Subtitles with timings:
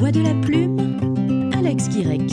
[0.00, 2.30] voix de la plume, Alex Guirec.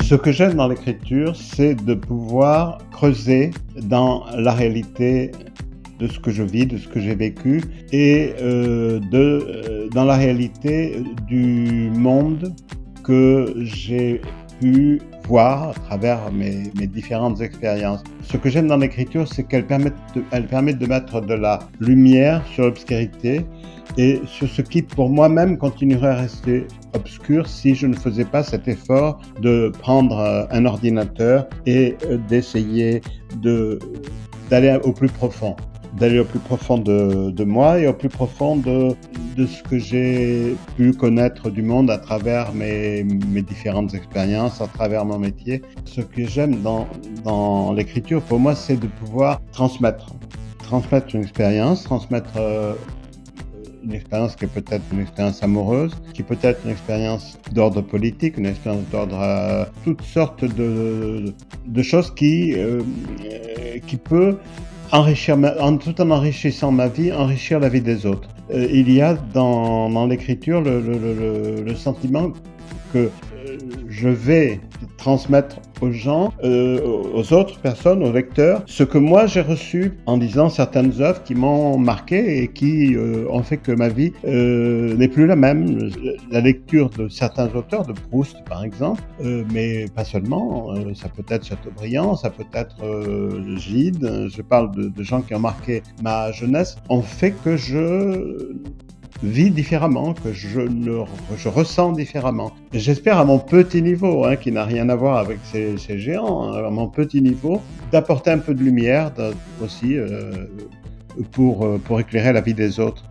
[0.00, 3.50] Ce que j'aime dans l'écriture, c'est de pouvoir creuser
[3.82, 5.32] dans la réalité
[5.98, 7.60] de ce que je vis, de ce que j'ai vécu,
[7.90, 12.54] et euh, euh, dans la réalité du monde
[13.02, 14.20] que j'ai
[14.62, 18.02] pu voir à travers mes, mes différentes expériences.
[18.22, 22.46] Ce que j'aime dans l'écriture, c'est qu'elle permet, de, permet de mettre de la lumière
[22.46, 23.44] sur l'obscurité
[23.98, 28.42] et sur ce qui, pour moi-même, continuerait à rester obscur si je ne faisais pas
[28.44, 33.00] cet effort de prendre euh, un ordinateur et euh, d'essayer
[33.40, 33.78] de
[34.50, 35.56] d'aller au plus profond
[35.98, 38.94] d'aller au plus profond de, de, moi et au plus profond de,
[39.36, 44.66] de ce que j'ai pu connaître du monde à travers mes, mes différentes expériences, à
[44.66, 45.62] travers mon métier.
[45.84, 46.86] Ce que j'aime dans,
[47.24, 50.06] dans l'écriture, pour moi, c'est de pouvoir transmettre.
[50.58, 52.72] Transmettre une expérience, transmettre euh,
[53.84, 58.38] une expérience qui est peut-être une expérience amoureuse, qui peut être une expérience d'ordre politique,
[58.38, 61.34] une expérience d'ordre euh, toutes sortes de,
[61.66, 62.80] de choses qui, euh,
[63.86, 64.36] qui peut
[64.92, 68.28] enrichir, en, tout en enrichissant ma vie, enrichir la vie des autres.
[68.52, 72.32] Euh, il y a dans, l'écriture le, sentiment
[72.92, 73.10] que euh,
[73.88, 74.60] je vais
[75.02, 76.80] transmettre aux gens, euh,
[77.12, 81.34] aux autres personnes, aux lecteurs, ce que moi j'ai reçu en lisant certaines œuvres qui
[81.34, 85.90] m'ont marqué et qui euh, ont fait que ma vie euh, n'est plus la même.
[86.30, 89.02] La lecture de certains auteurs, de Proust par exemple,
[89.52, 92.76] mais pas seulement, ça peut être Chateaubriand, ça peut être
[93.56, 98.54] Gide, je parle de gens qui ont marqué ma jeunesse, ont fait que je
[99.22, 100.60] vis différemment, que je,
[101.36, 102.52] je ressens différemment.
[102.72, 106.64] J'espère à mon petit niveau, hein, qui n'a rien à voir avec ces, géants, hein,
[106.64, 107.60] à mon petit niveau,
[107.92, 109.12] d'apporter un peu de lumière
[109.62, 110.32] aussi euh,
[111.30, 113.04] pour, euh, pour éclairer la vie des autres.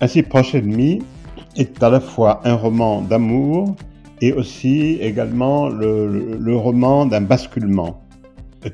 [0.00, 1.02] Ainsi, Proche Ennemi
[1.56, 3.74] est à la fois un roman d'amour
[4.20, 8.00] et aussi également le, le, le roman d'un basculement.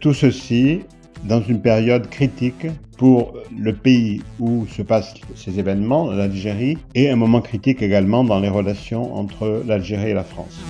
[0.01, 0.83] Tout ceci
[1.25, 2.67] dans une période critique
[2.99, 8.41] pour le pays où se passent ces événements, l'Algérie, et un moment critique également dans
[8.41, 10.61] les relations entre l'Algérie et la France.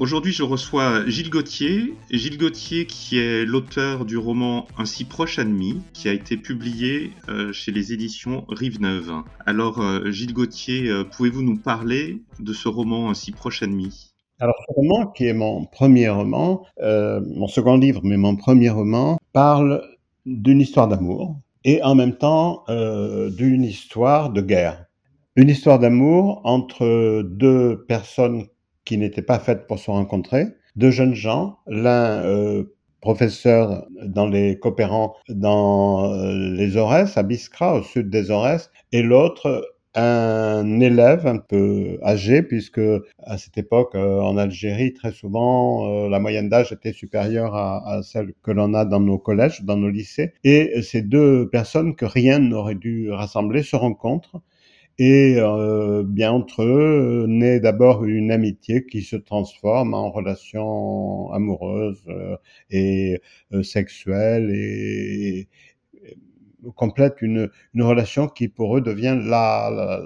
[0.00, 1.92] Aujourd'hui, je reçois Gilles Gauthier.
[2.10, 7.12] Gilles Gauthier, qui est l'auteur du roman Un si proche ennemi, qui a été publié
[7.28, 9.12] euh, chez les éditions Rive Neuve.
[9.44, 14.12] Alors, euh, Gilles Gauthier, euh, pouvez-vous nous parler de ce roman Un si proche ennemi
[14.40, 18.70] alors, ce roman, qui est mon premier roman, euh, mon second livre, mais mon premier
[18.70, 19.82] roman, parle
[20.26, 24.84] d'une histoire d'amour et en même temps euh, d'une histoire de guerre.
[25.34, 28.44] Une histoire d'amour entre deux personnes
[28.84, 34.58] qui n'étaient pas faites pour se rencontrer, deux jeunes gens, l'un euh, professeur dans les
[34.58, 41.38] coopérants dans les Aurès, à Biskra, au sud des Aurès, et l'autre un élève un
[41.38, 42.80] peu âgé, puisque
[43.18, 48.00] à cette époque, euh, en Algérie, très souvent, euh, la moyenne d'âge était supérieure à,
[48.02, 50.32] celle que l'on a dans nos collèges, dans nos lycées.
[50.44, 54.40] Et ces deux personnes que rien n'aurait dû rassembler se rencontrent.
[55.00, 62.02] Et euh, bien entre eux naît d'abord une amitié qui se transforme en relation amoureuse
[62.70, 63.20] et
[63.52, 64.50] euh, sexuelle
[66.74, 70.00] complète une, relation qui pour eux devient la,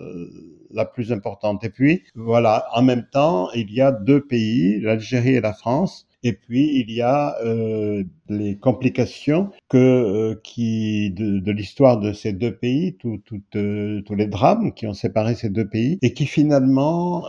[0.70, 1.64] la, plus importante.
[1.64, 6.06] Et puis, voilà, en même temps, il y a deux pays, l'Algérie et la France,
[6.24, 12.32] et puis il y a euh, les complications que euh, qui de, l'histoire de ces
[12.32, 16.14] deux pays, tout, tout, euh, tous les drames qui ont séparé ces deux pays, et
[16.14, 17.22] qui finalement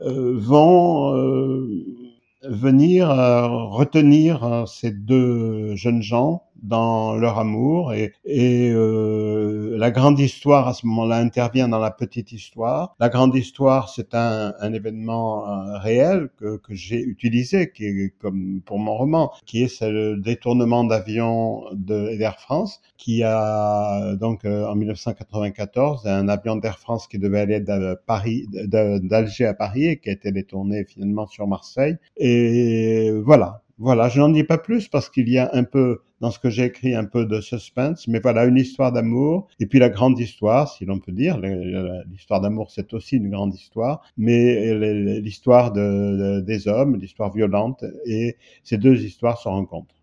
[0.00, 1.12] vont
[2.42, 10.68] venir retenir ces deux jeunes gens dans leur amour et, et euh, la grande histoire
[10.68, 12.94] à ce moment-là intervient dans la petite histoire.
[13.00, 18.14] La grande histoire, c'est un, un, événement euh, réel que, que j'ai utilisé, qui est
[18.20, 24.66] comme pour mon roman, qui est le détournement d'avion d'Air France, qui a donc euh,
[24.66, 30.12] en 1994 un avion d'Air France qui devait aller d'Alger à Paris et qui a
[30.12, 31.96] été détourné finalement sur Marseille.
[32.16, 36.30] Et voilà, voilà, je n'en dis pas plus parce qu'il y a un peu dans
[36.30, 39.78] ce que j'ai écrit un peu de suspense, mais voilà une histoire d'amour et puis
[39.78, 41.38] la grande histoire, si l'on peut dire.
[41.38, 44.74] L'histoire d'amour, c'est aussi une grande histoire, mais
[45.20, 49.94] l'histoire de, de, des hommes, l'histoire violente, et ces deux histoires se rencontrent.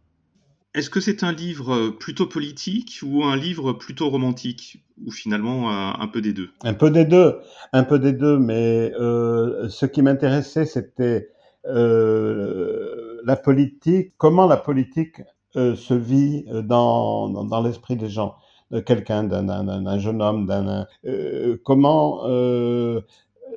[0.73, 6.07] Est-ce que c'est un livre plutôt politique ou un livre plutôt romantique ou finalement un
[6.07, 6.49] peu des deux?
[6.63, 7.37] Un peu des deux,
[7.73, 11.29] un peu des deux, mais euh, ce qui m'intéressait, c'était
[11.65, 15.21] euh, la politique, comment la politique
[15.57, 18.35] euh, se vit euh, dans, dans, l'esprit des gens.
[18.71, 23.01] de quelqu'un, d'un jeune homme, d'un euh, comment euh,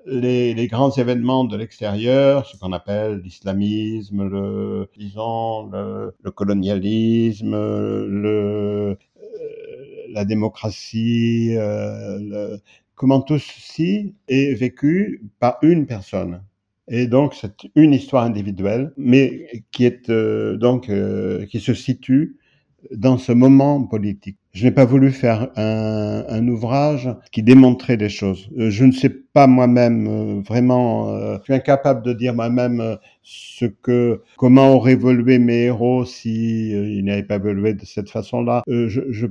[0.07, 8.97] les, les, grands événements de l'extérieur, ce qu'on appelle l'islamisme, le, disons, le, colonialisme, le,
[10.11, 11.55] la démocratie,
[12.95, 16.43] comment tout ceci est vécu par une personne.
[16.91, 22.37] Et donc, c'est une histoire individuelle, mais qui est euh, donc euh, qui se situe
[22.93, 24.39] dans ce moment politique.
[24.53, 28.51] Je n'ai pas voulu faire un, un, ouvrage qui démontrait des choses.
[28.59, 34.23] Euh, je ne sais pas moi-même vraiment, je suis incapable de dire moi-même ce que,
[34.37, 38.63] comment auraient évolué mes héros si ils n'avaient pas évolué de cette façon-là.
[38.67, 39.27] je, je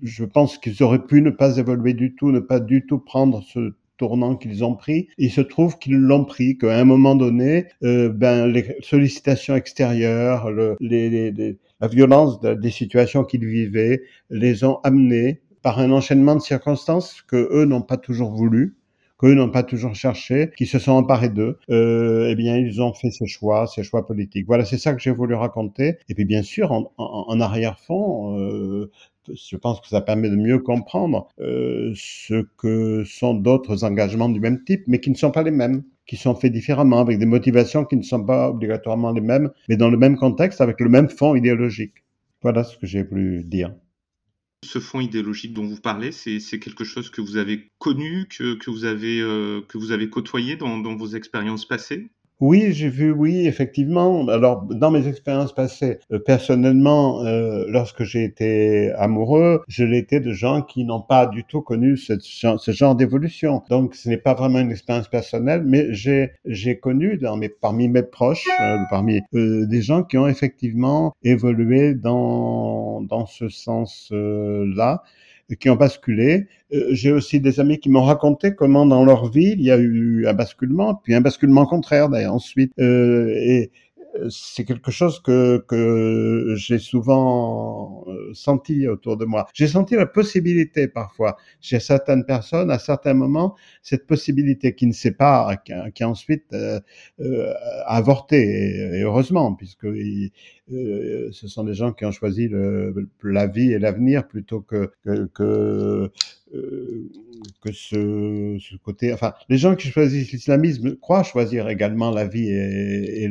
[0.00, 3.42] je pense qu'ils auraient pu ne pas évoluer du tout, ne pas du tout prendre
[3.42, 3.74] ce
[4.38, 5.08] qu'ils ont pris.
[5.18, 10.50] Il se trouve qu'ils l'ont pris, qu'à un moment donné, euh, ben, les sollicitations extérieures,
[10.50, 17.48] la violence des situations qu'ils vivaient, les ont amenés par un enchaînement de circonstances que
[17.52, 18.76] eux n'ont pas toujours voulu
[19.22, 22.92] qu'eux n'ont pas toujours cherché, qui se sont emparés d'eux, euh, eh bien, ils ont
[22.92, 24.46] fait ces choix, ces choix politiques.
[24.46, 25.96] Voilà, c'est ça que j'ai voulu raconter.
[26.08, 28.90] Et puis, bien sûr, en, arrière-fond, euh,
[29.28, 34.40] je pense que ça permet de mieux comprendre euh, ce que sont d'autres engagements du
[34.40, 37.26] même type, mais qui ne sont pas les mêmes, qui sont faits différemment, avec des
[37.26, 40.88] motivations qui ne sont pas obligatoirement les mêmes, mais dans le même contexte, avec le
[40.88, 41.94] même fond idéologique.
[42.42, 43.72] Voilà ce que j'ai voulu dire.
[44.64, 48.70] Ce fond idéologique dont vous parlez, c'est quelque chose que vous avez connu, que, que
[48.70, 52.10] vous, avez, euh, vous avez côtoyé dans vos expériences passées?
[52.40, 54.26] Oui, j'ai vu, oui, effectivement.
[54.26, 60.32] Alors, dans mes expériences passées, euh, personnellement, euh, lorsque j'ai été amoureux, je l'étais de
[60.32, 62.14] gens qui n'ont pas du tout connu ce,
[62.72, 63.62] genre d'évolution.
[63.70, 67.20] Donc, ce n'est pas vraiment une expérience personnelle, mais j'ai j'ai connu
[67.60, 75.02] parmi mes proches, euh, parmi des gens qui ont effectivement évolué dans dans ce sens-là
[75.56, 76.46] qui ont basculé.
[76.72, 79.78] Euh, j'ai aussi des amis qui m'ont raconté comment dans leur vie il y a
[79.78, 82.72] eu un basculement, puis un basculement contraire d'ailleurs ensuite.
[82.78, 83.70] Euh, et
[84.28, 89.46] c'est quelque chose que, que j'ai souvent euh, senti autour de moi.
[89.54, 94.92] J'ai senti la possibilité parfois chez certaines personnes, à certains moments, cette possibilité qui ne
[94.92, 96.80] sait pas, qui, qui ensuite euh,
[97.20, 97.52] euh,
[98.32, 100.28] et, heureusement, puisque euh,
[101.32, 102.48] ce sont des gens qui ont choisi
[103.22, 106.10] la vie et l'avenir plutôt que, que, que
[106.54, 107.08] euh,
[107.60, 113.28] que ce, côté, enfin, les gens qui choisissent l'islamisme croient choisir également la vie et,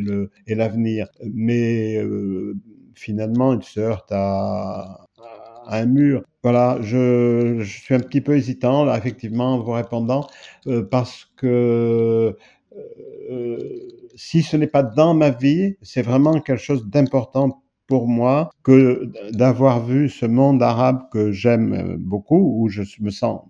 [0.48, 2.56] l'avenir, mais euh,
[2.96, 5.08] finalement ils se heurtent à,
[5.68, 6.24] un mur.
[6.44, 10.28] Voilà, je, je, suis un petit peu hésitant là, effectivement, en vous répondant,
[10.68, 12.36] euh, parce que
[13.30, 13.58] euh,
[14.16, 19.12] si ce n'est pas dans ma vie, c'est vraiment quelque chose d'important pour moi que
[19.34, 23.42] d'avoir vu ce monde arabe que j'aime beaucoup, où je me sens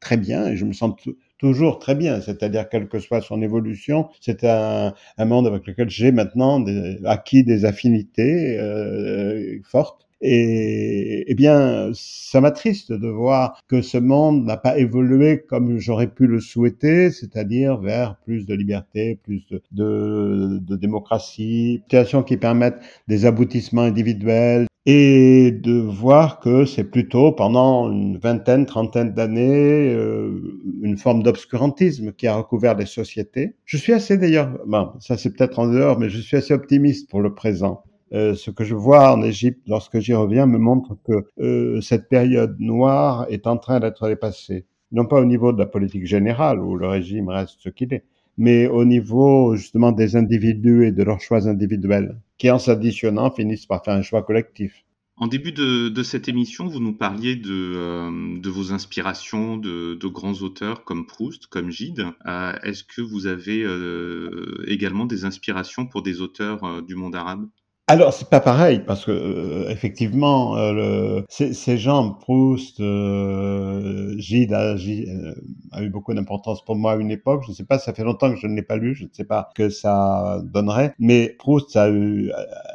[0.00, 0.94] très bien et je me sens
[1.38, 6.12] toujours très bien, c'est-à-dire quelle que soit son évolution, c'est un, monde avec lequel j'ai
[6.12, 6.64] maintenant
[7.04, 10.08] acquis des affinités euh, fortes.
[10.20, 16.08] Et eh bien, ça m'attriste de voir que ce monde n'a pas évolué comme j'aurais
[16.08, 22.36] pu le souhaiter, c'est-à-dire vers plus de liberté, plus de, de, de démocratie, situations qui
[22.36, 29.92] permettent des aboutissements individuels, et de voir que c'est plutôt pendant une vingtaine, trentaine d'années
[29.92, 30.40] euh,
[30.82, 33.56] une forme d'obscurantisme qui a recouvert les sociétés.
[33.64, 37.10] Je suis assez d'ailleurs, bon, ça c'est peut-être en dehors, mais je suis assez optimiste
[37.10, 37.82] pour le présent.
[38.14, 42.08] Euh, ce que je vois en Égypte lorsque j'y reviens me montre que euh, cette
[42.08, 44.64] période noire est en train d'être dépassée.
[44.92, 48.04] Non pas au niveau de la politique générale où le régime reste ce qu'il est,
[48.38, 53.66] mais au niveau justement des individus et de leurs choix individuels, qui en s'additionnant finissent
[53.66, 54.84] par faire un choix collectif.
[55.20, 60.84] En début de, cette émission, vous nous parliez de, euh, vos inspirations de, grands auteurs
[60.84, 62.06] comme Proust, comme Gide.
[62.26, 67.48] Euh, Est-ce que vous avez euh, également des inspirations pour des auteurs du monde arabe?
[67.88, 74.52] Alors c'est pas pareil parce que euh, effectivement euh, le, ces, gens Proust, euh, Gide,
[74.52, 75.34] a, Gide euh,
[75.72, 77.44] a, eu beaucoup d'importance pour moi à une époque.
[77.46, 79.08] Je ne sais pas, ça fait longtemps que je ne l'ai pas lu, je ne
[79.10, 82.30] sais pas que ça donnerait, mais Proust a, eu,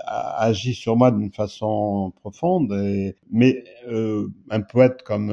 [0.08, 2.74] a agi sur moi d'une façon profonde.
[2.74, 5.32] Et, mais euh, un poète comme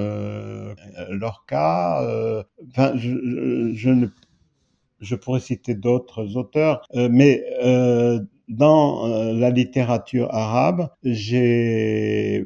[1.09, 2.03] Lorca,
[2.69, 4.07] enfin je, je, je, ne,
[5.01, 7.43] je pourrais citer d'autres auteurs, mais
[8.51, 12.45] dans euh, la littérature arabe, j'ai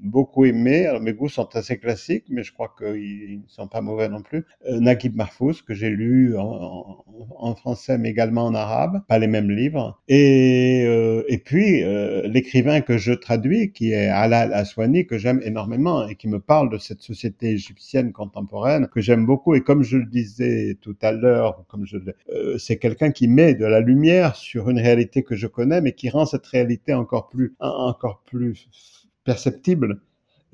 [0.00, 0.86] beaucoup aimé.
[0.86, 4.22] Alors, mes goûts sont assez classiques, mais je crois qu'ils ne sont pas mauvais non
[4.22, 4.46] plus.
[4.66, 7.04] Euh, Naguib Mahfouz, que j'ai lu en, en,
[7.54, 10.00] français, mais également en arabe, pas les mêmes livres.
[10.08, 15.40] Et, euh, et puis, euh, l'écrivain que je traduis, qui est Alal Aswani, que j'aime
[15.44, 19.54] énormément et qui me parle de cette société égyptienne contemporaine, que j'aime beaucoup.
[19.54, 21.98] Et comme je le disais tout à l'heure, comme je
[22.32, 25.92] euh, c'est quelqu'un qui met de la lumière sur une réalité que je connais, mais
[25.92, 28.68] qui rend cette réalité encore plus, encore plus
[29.24, 30.00] perceptible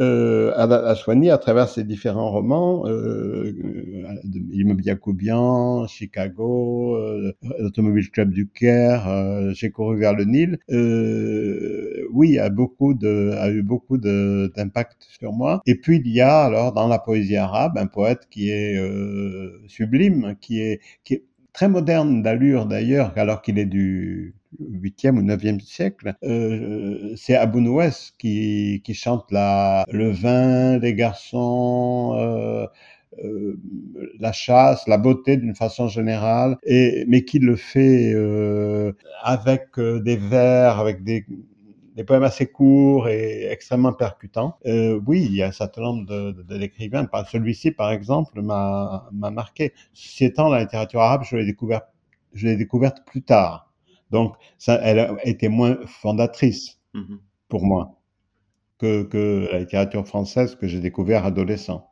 [0.01, 3.53] euh, à, à, soigner à travers ses différents romans, euh,
[4.53, 10.59] Immobilier Koubian, Chicago, euh, l'Automobile Club du Caire, euh, J'ai couru vers le Nil.
[10.71, 15.61] Euh, oui, a beaucoup de, a eu beaucoup d'impact sur moi.
[15.67, 19.61] Et puis il y a alors dans la poésie arabe un poète qui est euh,
[19.67, 25.23] sublime, qui est, qui est très moderne d'allure d'ailleurs, alors qu'il est du 8e ou
[25.23, 32.67] 9e siècle, euh, c'est Abou Nouès qui, qui chante la, le vin, les garçons, euh,
[33.25, 33.59] euh,
[34.19, 38.93] la chasse, la beauté d'une façon générale, et, mais qui le fait euh,
[39.23, 41.25] avec euh, des vers, avec des,
[41.97, 44.57] des poèmes assez courts et extrêmement percutants.
[44.67, 47.09] Euh, oui, il y a un certain nombre de, de, d'écrivains.
[47.31, 49.73] Celui-ci, par exemple, m'a, m'a marqué.
[49.93, 51.87] Ceci étant, la littérature arabe, je l'ai découverte,
[52.33, 53.73] je l'ai découverte plus tard.
[54.11, 57.17] Donc, ça, elle a été moins fondatrice mmh
[57.49, 58.01] pour moi
[58.79, 61.91] que, que, la littérature française que j'ai découvert adolescent.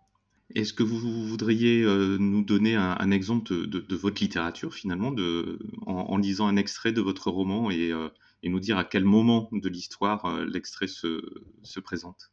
[0.54, 4.72] Est-ce que vous voudriez euh, nous donner un, un exemple de, de, de, votre littérature
[4.72, 8.08] finalement, de, en, en, lisant un extrait de votre roman et, euh,
[8.42, 11.20] et nous dire à quel moment de l'histoire euh, l'extrait se,
[11.62, 12.30] se présente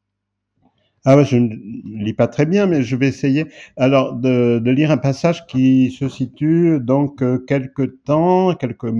[1.07, 1.53] ah ouais, je ne
[2.03, 3.45] lis pas très bien, mais je vais essayer.
[3.77, 8.91] Alors, de, de lire un passage qui se situe donc euh, quelques temps, quelques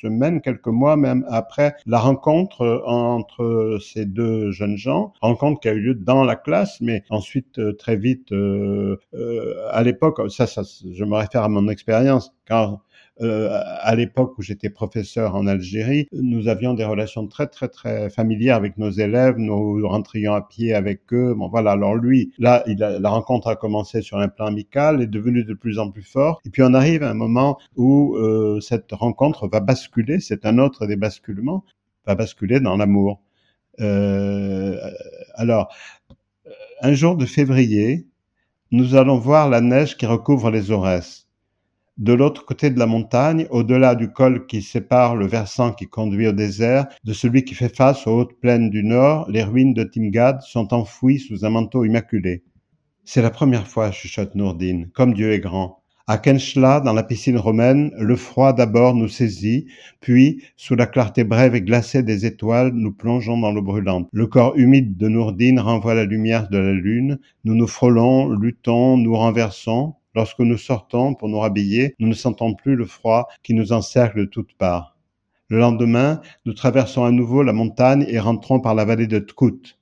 [0.00, 5.68] semaines, quelques mois même après la rencontre euh, entre ces deux jeunes gens, rencontre qui
[5.68, 10.48] a eu lieu dans la classe, mais ensuite très vite, euh, euh, à l'époque, ça,
[10.48, 12.80] ça, je me réfère à mon expérience, car
[13.22, 18.56] à l'époque où j'étais professeur en Algérie, nous avions des relations très très très familières
[18.56, 21.34] avec nos élèves, nous rentrions à pied avec eux.
[21.34, 25.02] Bon voilà, alors lui, là, il a, la rencontre a commencé sur un plan amical,
[25.02, 26.40] est devenue de plus en plus forte.
[26.46, 30.58] Et puis on arrive à un moment où euh, cette rencontre va basculer, c'est un
[30.58, 31.64] autre des basculements,
[32.06, 33.20] va basculer dans l'amour.
[33.80, 34.76] Euh,
[35.34, 35.72] alors,
[36.82, 38.06] un jour de février,
[38.70, 41.28] nous allons voir la neige qui recouvre les Aurès.
[41.98, 46.28] De l'autre côté de la montagne, au-delà du col qui sépare le versant qui conduit
[46.28, 49.84] au désert de celui qui fait face aux hautes plaines du nord, les ruines de
[49.84, 52.42] Timgad sont enfouies sous un manteau immaculé.
[53.04, 55.80] C'est la première fois, chuchote Nourdine, comme Dieu est grand.
[56.06, 59.66] À Kenchla, dans la piscine romaine, le froid d'abord nous saisit,
[60.00, 64.08] puis, sous la clarté brève et glacée des étoiles, nous plongeons dans l'eau brûlante.
[64.12, 67.20] Le corps humide de Nourdine renvoie la lumière de la lune.
[67.44, 69.94] Nous nous frôlons, luttons, nous renversons.
[70.16, 74.18] Lorsque nous sortons pour nous rhabiller, nous ne sentons plus le froid qui nous encercle
[74.18, 74.96] de toutes parts.
[75.48, 79.78] Le lendemain, nous traversons à nouveau la montagne et rentrons par la vallée de Tkout.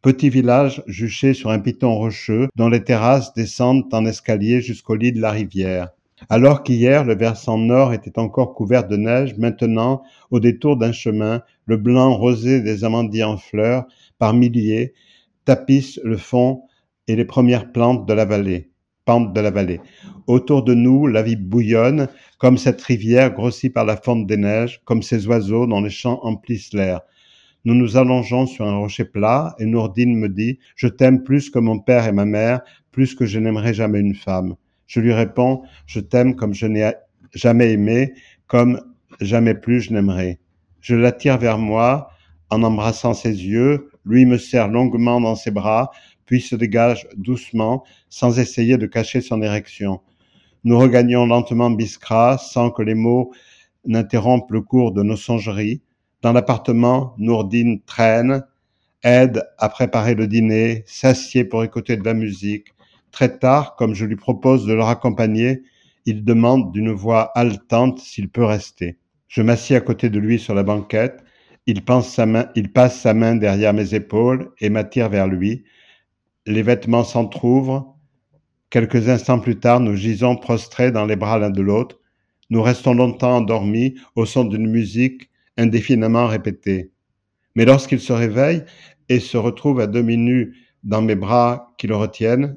[0.00, 5.12] Petit village juché sur un piton rocheux dont les terrasses descendent en escalier jusqu'au lit
[5.12, 5.90] de la rivière.
[6.30, 11.42] Alors qu'hier le versant nord était encore couvert de neige, maintenant, au détour d'un chemin,
[11.66, 13.84] le blanc rosé des amandiers en fleurs,
[14.18, 14.94] par milliers,
[15.44, 16.62] tapisse le fond
[17.08, 18.69] et les premières plantes de la vallée
[19.06, 19.80] de la vallée.
[20.28, 22.06] Autour de nous, la vie bouillonne,
[22.38, 26.20] comme cette rivière grossie par la fonte des neiges, comme ces oiseaux dont les champs
[26.22, 27.00] emplissent l'air.
[27.64, 31.58] Nous nous allongeons sur un rocher plat et Nourdine me dit Je t'aime plus que
[31.58, 32.60] mon père et ma mère,
[32.92, 34.54] plus que je n'aimerais jamais une femme.
[34.86, 36.92] Je lui réponds Je t'aime comme je n'ai
[37.34, 38.12] jamais aimé,
[38.46, 38.80] comme
[39.20, 40.38] jamais plus je n'aimerais.
[40.80, 42.10] Je l'attire vers moi
[42.48, 45.90] en embrassant ses yeux, lui me serre longuement dans ses bras,
[46.30, 50.00] puis se dégage doucement, sans essayer de cacher son érection.
[50.62, 53.32] Nous regagnons lentement Biskra, sans que les mots
[53.84, 55.82] n'interrompent le cours de nos songeries.
[56.22, 58.44] Dans l'appartement, Nourdine traîne,
[59.02, 62.68] aide à préparer le dîner, s'assied pour écouter de la musique.
[63.10, 65.64] Très tard, comme je lui propose de le raccompagner,
[66.06, 68.98] il demande d'une voix haletante s'il peut rester.
[69.26, 71.24] Je m'assieds à côté de lui sur la banquette.
[71.66, 75.64] Il, sa main, il passe sa main derrière mes épaules et m'attire vers lui
[76.50, 77.96] les vêtements s'entr'ouvrent.
[78.70, 82.00] Quelques instants plus tard, nous gisons prostrés dans les bras l'un de l'autre.
[82.50, 86.90] Nous restons longtemps endormis au son d'une musique indéfiniment répétée.
[87.54, 88.64] Mais lorsqu'il se réveille
[89.08, 92.56] et se retrouve à demi nu dans mes bras qui le retiennent,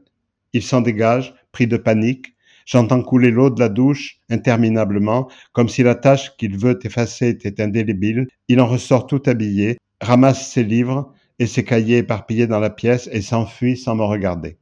[0.54, 2.36] il s'en dégage, pris de panique.
[2.66, 7.62] J'entends couler l'eau de la douche interminablement, comme si la tâche qu'il veut effacer était
[7.62, 8.28] indélébile.
[8.48, 13.10] Il en ressort tout habillé, ramasse ses livres, et ses cahiers éparpillés dans la pièce
[13.12, 14.58] et s'enfuit sans me regarder.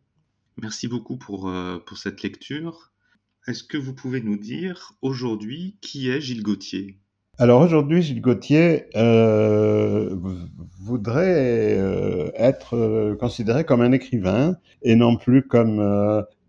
[0.61, 2.91] Merci beaucoup pour, euh, pour cette lecture.
[3.47, 6.99] Est-ce que vous pouvez nous dire aujourd'hui qui est Gilles Gauthier?
[7.37, 10.15] Alors aujourd'hui, Gilles Gauthier euh,
[10.79, 15.79] voudrait euh, être considéré comme un écrivain et non plus comme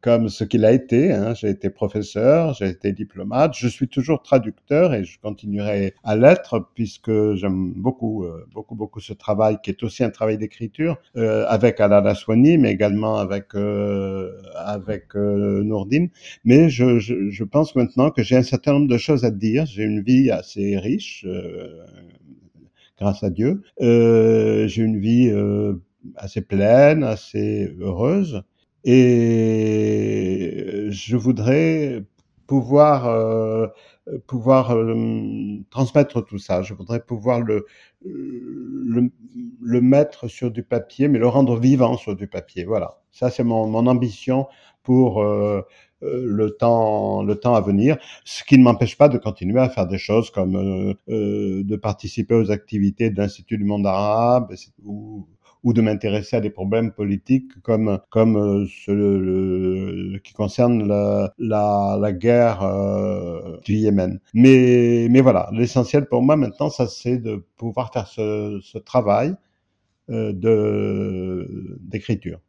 [0.02, 1.12] comme ce qu'il a été.
[1.12, 1.32] Hein.
[1.34, 6.68] J'ai été professeur, j'ai été diplomate, je suis toujours traducteur et je continuerai à l'être
[6.74, 11.46] puisque j'aime beaucoup, euh, beaucoup, beaucoup ce travail qui est aussi un travail d'écriture euh,
[11.48, 16.10] avec Alain Aswani, mais également avec euh, avec euh, Nourdine.
[16.44, 19.66] Mais je, je, je, pense maintenant que j'ai un certain nombre de choses à dire.
[19.66, 21.84] J'ai une vie assez riche, euh,
[22.98, 23.62] grâce à Dieu.
[23.80, 25.32] j'ai une vie
[26.16, 28.42] assez pleine, assez heureuse.
[28.84, 32.04] Et je voudrais
[32.46, 33.68] pouvoir euh,
[34.26, 36.62] pouvoir euh, transmettre tout ça.
[36.62, 37.66] Je voudrais pouvoir le,
[38.04, 39.10] le,
[39.62, 42.64] le mettre sur du papier, mais le rendre vivant sur du papier.
[42.64, 44.46] Voilà, ça c'est mon, mon ambition
[44.82, 45.62] pour euh,
[46.02, 49.86] le temps le temps à venir, ce qui ne m'empêche pas de continuer à faire
[49.86, 54.52] des choses comme euh, euh, de participer aux activités de l'Institut du monde arabe
[54.84, 55.26] ou
[55.64, 60.86] ou de m'intéresser à des problèmes politiques comme comme euh, ce, le, qui concerne
[61.38, 64.20] la, guerre euh, du Yémen.
[64.34, 69.34] Mais voilà, l'essentiel pour moi maintenant, ça c'est de pouvoir faire ce, travail
[70.10, 71.46] euh,
[71.80, 72.40] d'écriture.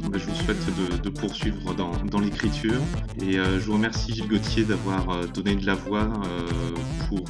[0.00, 2.80] Je vous souhaite de, poursuivre dans, l'écriture
[3.22, 6.10] et je vous remercie Gilles Gauthier d'avoir donné de la voix
[7.08, 7.24] pour,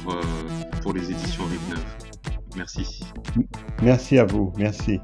[0.81, 2.44] pour les éditions Rive Neuve.
[2.55, 3.01] Merci.
[3.81, 4.53] Merci à vous.
[4.57, 4.99] Merci.